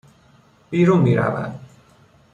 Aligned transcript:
بیرون 0.69 0.99
میرود 1.01 1.59